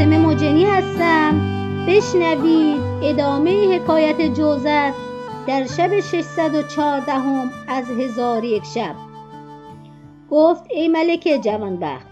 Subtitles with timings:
[0.00, 1.40] فاطمه مجنی هستم.
[1.88, 4.92] بشنوید ادامه حکایت جوزر
[5.46, 8.94] در شب 614 هم از هزار یک شب.
[10.30, 12.06] گفت ای ملک جوانبخت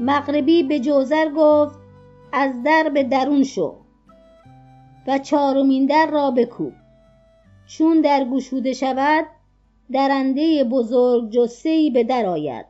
[0.00, 1.78] مغربی به جوزر گفت
[2.32, 3.76] از در به درون شو
[5.06, 6.72] و چهارمین در را بکوب.
[7.66, 9.26] چون در گشوده شود
[9.92, 12.66] درنده بزرگ جثهای به در آید.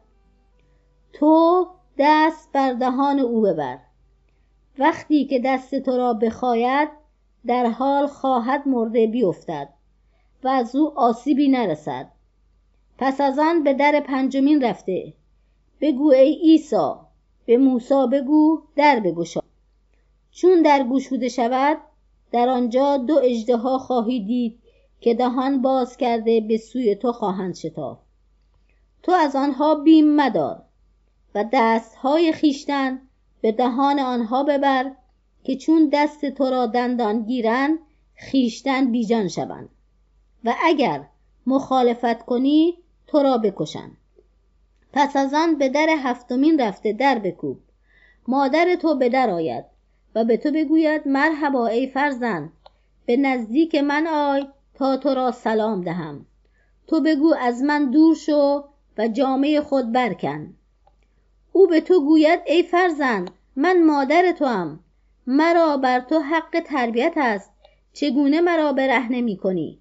[1.12, 1.66] تو
[1.98, 3.85] دست بر دهان او ببر.
[4.78, 6.88] وقتی که دست تو را بخاید
[7.46, 9.68] در حال خواهد مرده بیفتد
[10.44, 12.08] و از او آسیبی نرسد.
[12.98, 15.12] پس از آن به در پنجمین رفته.
[15.80, 16.92] بگو ای عیسی
[17.46, 19.40] به موسی بگو در بگشا.
[20.30, 21.78] چون در گشوده شود
[22.32, 24.58] در آنجا دو اژدها خواهی دید
[25.00, 28.02] که دهان باز کرده به سوی تو خواهند شتافت.
[29.02, 30.62] تو از آنها بیم مدار
[31.34, 33.00] و دستهای خویشتن
[33.40, 34.92] به دهان آنها ببر
[35.44, 37.78] که چون دست تو را دندان گیرند
[38.30, 39.68] خویشتن بیجان شوند.
[40.44, 41.04] و اگر
[41.46, 43.96] مخالفت کنی تو را بکشند.
[44.92, 47.58] پس از آن به در هفتمین رفته در بکوب.
[48.28, 49.64] مادر تو به در آید
[50.14, 52.52] و به تو بگوید مرحبا ای فرزند
[53.06, 56.26] به نزدیک من آی تا تو را سلام دهم.
[56.86, 58.64] تو بگو از من دور شو
[58.98, 60.54] و جامه خود برکن.
[61.56, 64.80] او به تو گوید ای فرزند من مادر توام.
[65.26, 67.50] مرا بر تو حق تربیت است.
[67.92, 69.78] چگونه مرا برهنه می کنی؟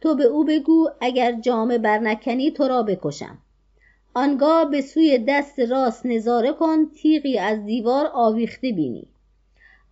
[0.00, 3.38] تو به او بگو اگر جامه برنکنی تو را بکشم.
[4.14, 9.06] آنگاه به سوی دست راست نظاره کن تیغی از دیوار آویخته بینی.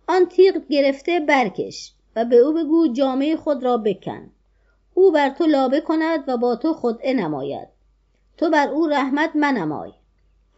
[0.07, 4.31] آن تیغ گرفته برکش و به او بگو جامه خود را بکن.
[4.93, 7.67] او بر تو لابه کند و با تو خدعه نماید.
[8.37, 9.98] تو بر او رحمت منمای.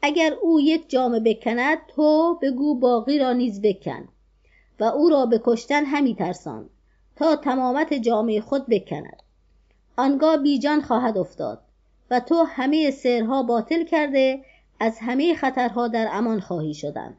[0.01, 4.07] اگر او یک جامه بکند تو بگو باقی را نیز بکن.
[4.79, 6.69] و او را به کشتن همی ترسان
[7.15, 9.23] تا تمامت جامه خود بکند.
[9.97, 11.61] آنگاه بیجان خواهد افتاد
[12.11, 14.45] و تو همه سحرها باطل کرده
[14.79, 17.17] از همه خطرها در امان خواهی شدن.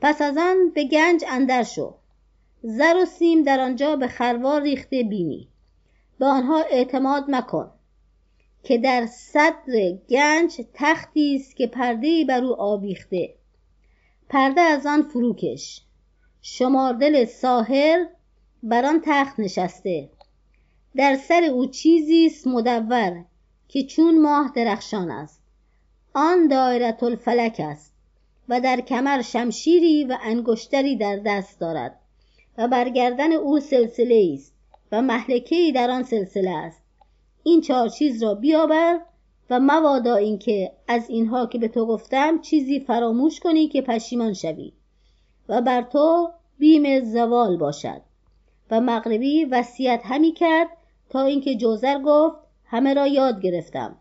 [0.00, 1.94] پس از آن به گنج اندر شو.
[2.62, 5.48] زر و سیم در آنجا به خروار ریخته بینی.
[6.18, 7.70] به آنها اعتماد مکن.
[8.62, 13.34] که در صدر گنج تختی است که پرده بر او آویخته.
[14.28, 15.82] پرده از آن فروکش
[16.42, 18.06] شماردل ساحر
[18.62, 20.08] بر آن تخت نشسته.
[20.96, 23.24] در سر او چیزی است مدور
[23.68, 25.42] که چون ماه درخشان است.
[26.14, 27.92] آن دایره الفلک است
[28.48, 31.98] و در کمر شمشیری و انگشتری در دست دارد
[32.58, 34.54] و بر گردن او سلسله است
[34.92, 36.81] و محلکه ای در آن سلسله است.
[37.42, 39.00] این چهار چیز را بیاور
[39.50, 44.72] و مبادا اینکه از اینها که به تو گفتم چیزی فراموش کنی که پشیمان شوی
[45.48, 48.02] و بر تو بیم زوال باشد
[48.70, 50.68] و مغربی وصیت همی کرد
[51.10, 53.96] تا اینکه جوزر گفت همه را یاد گرفتم.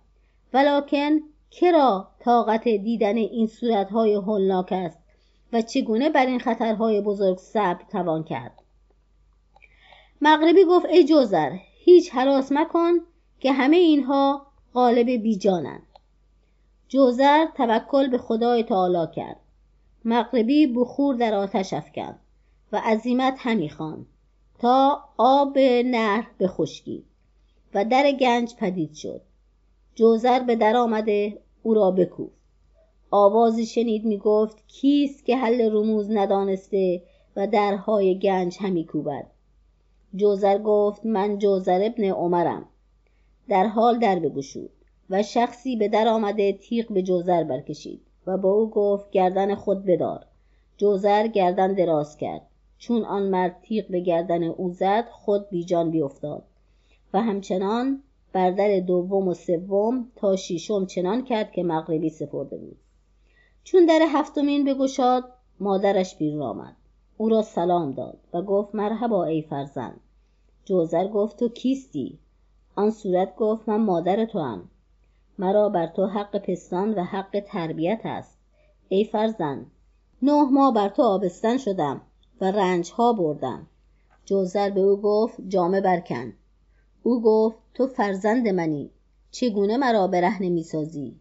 [0.53, 1.19] ولکن
[1.52, 5.00] کرا طاقت دیدن این صورتهای هولناک است
[5.53, 8.62] و چگونه بر این خطرهای بزرگ صبر توان کرد؟
[10.22, 11.52] مغربی گفت ای جوزر
[11.84, 12.94] هیچ حراس مکن
[13.41, 15.88] که همه اینها غالب بیجانند.
[16.88, 19.40] جوزر توکل به خدای تعالی کرد.
[20.06, 22.19] مغربی بخور در آتش افکند
[22.72, 24.06] و عزیمت همی خواند
[24.59, 27.06] تا آب نهر بخشکید
[27.74, 29.22] و در گنج پدید شد.
[29.96, 32.41] جوزر به در آمده او را بکوفت.
[33.12, 37.03] آوازی شنید می گفت کیست که حل رموز ندانسته
[37.35, 39.28] و درهای گنج همی کوبد.
[40.16, 42.66] جوزر گفت من جوزر ابن عمرم.
[43.50, 44.69] در حال در بگشود
[45.09, 49.85] و شخصی به در آمده تیغ به جوزر برکشید و با او گفت گردن خود
[49.85, 50.26] بدار.
[50.78, 52.41] جوزر گردن دراز کرد.
[52.78, 56.43] چون آن مرد تیغ به گردن او زد خود بیجان بیافتاد.
[57.14, 58.03] و همچنان
[58.34, 62.78] بر در دوم و سوم تا ششم چنان کرد که مغربی سپرده بود.
[63.64, 65.23] چون در هفتمین بگشاد
[65.59, 66.76] مادرش بیرون آمد.
[67.17, 69.99] او را سلام داد و گفت مرحبا ای فرزند.
[70.66, 72.20] جوزر گفت تو کیستی؟
[72.76, 74.70] آن صورت گفت من مادر توام.
[75.38, 78.38] مرا بر تو حق پستان و حق تربیت است.
[78.90, 79.72] ای فرزند
[80.22, 82.02] نه ماه بر تو آبستن شدم
[82.41, 83.68] و رنجها بردم.
[84.26, 86.34] جوزر به او گفت جامه برکن.
[87.03, 88.90] او گفت تو فرزند منی.
[89.32, 91.16] چگونه مرا برهنه می‌سازی؟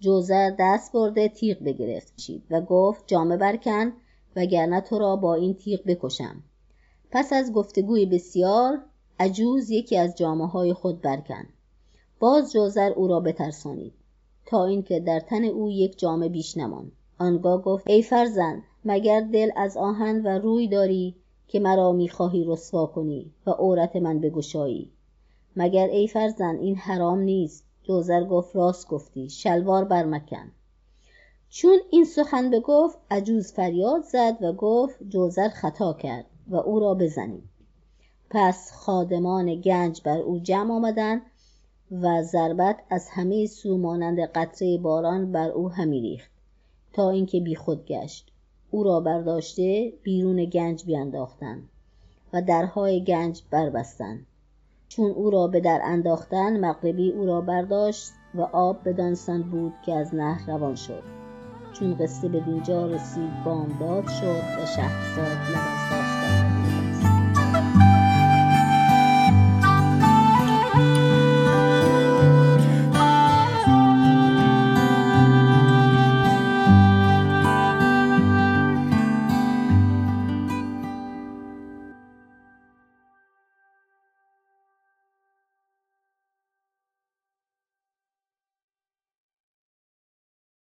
[0.00, 2.14] جوزر دست برده تیغ بگرفت
[2.50, 3.92] و گفت جامه برکن
[4.36, 6.42] وگرنه تو را با این تیغ بکشم.
[7.10, 8.82] پس از گفتگوی بسیار
[9.20, 11.44] عجوز یکی از جامه های خود برکن.
[12.20, 13.92] باز جوزر او را بترسانید.
[14.46, 16.92] تا اینکه در تن او یک جامه بیش نماند.
[17.18, 21.16] آنگاه گفت ای فرزند مگر دل از آهن و روی داری
[21.48, 24.90] که مرا می‌خواهی رسوا کنی و عورت من بگشایی؟
[25.56, 30.52] مگر ای فرزند این حرام نیست؟ جوزر گفت راست گفتی شلوار برمکن.
[31.48, 36.94] چون این سخن بگفت عجوز فریاد زد و گفت جوزر خطا کرد و او را
[36.94, 37.50] بزنید
[38.30, 41.22] پس خادمان گنج بر او جمع آمدند
[41.90, 46.30] و ضربت از همه سو مانند قطره باران بر او همی ریخت
[46.92, 48.32] تا اینکه بیخود گشت.
[48.70, 51.68] او را برداشته بیرون گنج بینداختند
[52.32, 54.26] و درهای گنج بربستند.
[54.88, 59.92] چون او را به در انداختند مغربی او را برداشت و آب بدانسان بود که
[59.92, 61.02] از نهر روان شد.
[61.72, 65.99] چون قصه بدینجا رسید بامداد شد و شهرزاد لب